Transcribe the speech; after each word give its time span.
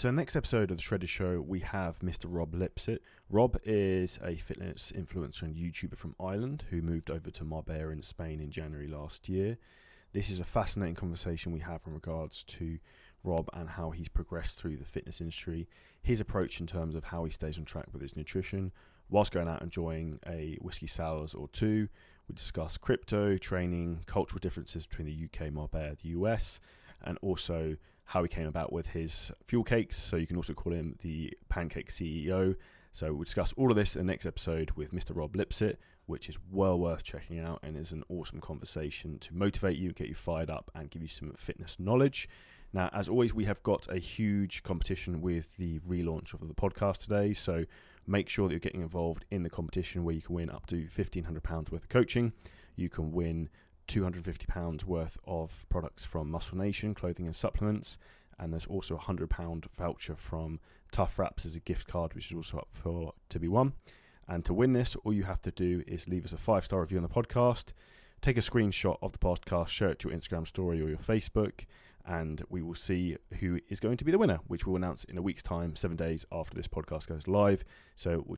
So, 0.00 0.10
next 0.10 0.34
episode 0.34 0.70
of 0.70 0.78
the 0.78 0.82
Shredded 0.82 1.10
Show, 1.10 1.44
we 1.46 1.60
have 1.60 1.98
Mr. 1.98 2.24
Rob 2.26 2.54
Lipsett. 2.54 3.02
Rob 3.28 3.60
is 3.64 4.18
a 4.24 4.34
fitness 4.36 4.90
influencer 4.96 5.42
and 5.42 5.54
YouTuber 5.54 5.94
from 5.94 6.16
Ireland 6.18 6.64
who 6.70 6.80
moved 6.80 7.10
over 7.10 7.30
to 7.30 7.44
Marbella 7.44 7.90
in 7.90 8.02
Spain 8.02 8.40
in 8.40 8.50
January 8.50 8.88
last 8.88 9.28
year. 9.28 9.58
This 10.14 10.30
is 10.30 10.40
a 10.40 10.44
fascinating 10.44 10.94
conversation 10.94 11.52
we 11.52 11.60
have 11.60 11.82
in 11.86 11.92
regards 11.92 12.44
to 12.44 12.78
Rob 13.24 13.50
and 13.52 13.68
how 13.68 13.90
he's 13.90 14.08
progressed 14.08 14.58
through 14.58 14.78
the 14.78 14.86
fitness 14.86 15.20
industry, 15.20 15.68
his 16.00 16.22
approach 16.22 16.60
in 16.60 16.66
terms 16.66 16.94
of 16.94 17.04
how 17.04 17.26
he 17.26 17.30
stays 17.30 17.58
on 17.58 17.66
track 17.66 17.84
with 17.92 18.00
his 18.00 18.16
nutrition, 18.16 18.72
whilst 19.10 19.34
going 19.34 19.48
out 19.48 19.60
enjoying 19.60 20.18
a 20.26 20.56
whiskey 20.62 20.86
sours 20.86 21.34
or 21.34 21.46
two. 21.48 21.90
We 22.26 22.34
discuss 22.34 22.78
crypto, 22.78 23.36
training, 23.36 24.04
cultural 24.06 24.38
differences 24.38 24.86
between 24.86 25.08
the 25.08 25.26
UK, 25.26 25.52
Marbella, 25.52 25.96
the 26.02 26.08
US, 26.10 26.58
and 27.04 27.18
also 27.22 27.76
how 28.04 28.22
he 28.22 28.28
came 28.28 28.46
about 28.46 28.72
with 28.72 28.88
his 28.88 29.30
fuel 29.46 29.62
cakes. 29.62 29.96
So 29.96 30.16
you 30.16 30.26
can 30.26 30.36
also 30.36 30.52
call 30.52 30.72
him 30.72 30.96
the 31.02 31.32
pancake 31.48 31.90
CEO. 31.90 32.56
So 32.92 33.12
we'll 33.12 33.24
discuss 33.24 33.52
all 33.56 33.70
of 33.70 33.76
this 33.76 33.94
in 33.94 34.06
the 34.06 34.12
next 34.12 34.26
episode 34.26 34.72
with 34.72 34.92
Mr. 34.92 35.14
Rob 35.14 35.36
Lipsett, 35.36 35.78
which 36.06 36.28
is 36.28 36.36
well 36.50 36.78
worth 36.78 37.04
checking 37.04 37.38
out 37.38 37.60
and 37.62 37.76
is 37.76 37.92
an 37.92 38.02
awesome 38.08 38.40
conversation 38.40 39.18
to 39.20 39.34
motivate 39.34 39.78
you, 39.78 39.92
get 39.92 40.08
you 40.08 40.14
fired 40.16 40.50
up, 40.50 40.72
and 40.74 40.90
give 40.90 41.02
you 41.02 41.08
some 41.08 41.32
fitness 41.36 41.78
knowledge. 41.78 42.28
Now, 42.72 42.90
as 42.92 43.08
always, 43.08 43.32
we 43.32 43.44
have 43.44 43.62
got 43.62 43.86
a 43.88 43.98
huge 43.98 44.62
competition 44.62 45.20
with 45.20 45.56
the 45.56 45.78
relaunch 45.80 46.34
of 46.34 46.46
the 46.46 46.54
podcast 46.54 46.98
today. 46.98 47.32
So 47.32 47.64
make 48.06 48.28
sure 48.28 48.48
that 48.48 48.54
you're 48.54 48.60
getting 48.60 48.82
involved 48.82 49.24
in 49.30 49.42
the 49.42 49.50
competition 49.50 50.04
where 50.04 50.14
you 50.14 50.22
can 50.22 50.34
win 50.34 50.50
up 50.50 50.66
to 50.66 50.86
£1,500 50.86 51.70
worth 51.70 51.82
of 51.82 51.88
coaching. 51.88 52.32
You 52.76 52.88
can 52.88 53.12
win 53.12 53.48
£250 53.88 54.84
worth 54.84 55.18
of 55.26 55.66
products 55.68 56.04
from 56.04 56.30
Muscle 56.30 56.58
Nation, 56.58 56.94
clothing 56.94 57.26
and 57.26 57.34
supplements. 57.34 57.98
And 58.38 58.52
there's 58.52 58.66
also 58.66 58.96
a 58.96 58.98
£100 58.98 59.64
voucher 59.76 60.16
from 60.16 60.60
Tough 60.92 61.18
Wraps 61.18 61.44
as 61.44 61.56
a 61.56 61.60
gift 61.60 61.86
card, 61.86 62.14
which 62.14 62.30
is 62.30 62.36
also 62.36 62.58
up 62.58 62.68
for 62.72 63.12
to 63.28 63.38
be 63.38 63.48
won. 63.48 63.74
And 64.28 64.44
to 64.44 64.54
win 64.54 64.72
this, 64.72 64.96
all 64.96 65.12
you 65.12 65.24
have 65.24 65.42
to 65.42 65.50
do 65.50 65.82
is 65.86 66.08
leave 66.08 66.24
us 66.24 66.32
a 66.32 66.38
five 66.38 66.64
star 66.64 66.80
review 66.80 66.98
on 66.98 67.02
the 67.02 67.08
podcast, 67.08 67.72
take 68.22 68.36
a 68.36 68.40
screenshot 68.40 68.96
of 69.02 69.12
the 69.12 69.18
podcast, 69.18 69.68
share 69.68 69.90
it 69.90 69.98
to 70.00 70.08
your 70.08 70.18
Instagram 70.18 70.46
story 70.46 70.80
or 70.80 70.88
your 70.88 70.98
Facebook, 70.98 71.64
and 72.06 72.42
we 72.48 72.62
will 72.62 72.74
see 72.74 73.16
who 73.40 73.58
is 73.68 73.80
going 73.80 73.96
to 73.96 74.04
be 74.04 74.12
the 74.12 74.18
winner, 74.18 74.38
which 74.46 74.66
we'll 74.66 74.76
announce 74.76 75.04
in 75.04 75.18
a 75.18 75.22
week's 75.22 75.42
time, 75.42 75.74
seven 75.76 75.96
days 75.96 76.24
after 76.32 76.54
this 76.54 76.68
podcast 76.68 77.08
goes 77.08 77.26
live. 77.26 77.64
So 77.96 78.24
we'll 78.26 78.36